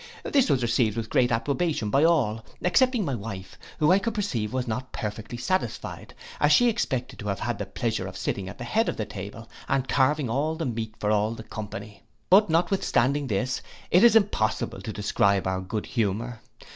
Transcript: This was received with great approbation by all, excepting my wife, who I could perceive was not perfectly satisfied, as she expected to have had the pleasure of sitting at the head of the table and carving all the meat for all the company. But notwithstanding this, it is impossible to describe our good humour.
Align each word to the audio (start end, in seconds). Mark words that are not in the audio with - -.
This 0.23 0.49
was 0.49 0.63
received 0.63 0.97
with 0.97 1.11
great 1.11 1.31
approbation 1.31 1.91
by 1.91 2.03
all, 2.03 2.43
excepting 2.63 3.05
my 3.05 3.13
wife, 3.13 3.59
who 3.77 3.91
I 3.91 3.99
could 3.99 4.15
perceive 4.15 4.51
was 4.51 4.67
not 4.67 4.91
perfectly 4.91 5.37
satisfied, 5.37 6.15
as 6.39 6.51
she 6.51 6.69
expected 6.69 7.19
to 7.19 7.27
have 7.27 7.39
had 7.41 7.59
the 7.59 7.67
pleasure 7.67 8.07
of 8.07 8.17
sitting 8.17 8.49
at 8.49 8.57
the 8.57 8.63
head 8.63 8.89
of 8.89 8.97
the 8.97 9.05
table 9.05 9.47
and 9.69 9.87
carving 9.87 10.27
all 10.27 10.55
the 10.55 10.65
meat 10.65 10.95
for 10.99 11.11
all 11.11 11.35
the 11.35 11.43
company. 11.43 12.01
But 12.31 12.49
notwithstanding 12.49 13.27
this, 13.27 13.61
it 13.91 14.03
is 14.03 14.15
impossible 14.15 14.81
to 14.81 14.91
describe 14.91 15.45
our 15.45 15.61
good 15.61 15.85
humour. 15.85 16.41